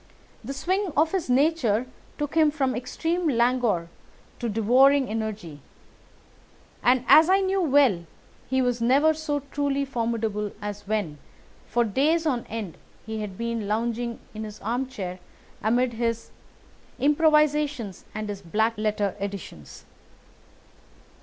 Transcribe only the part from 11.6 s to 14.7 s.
for days on end, he had been lounging in his